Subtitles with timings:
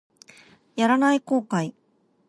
[0.77, 1.75] やらない後悔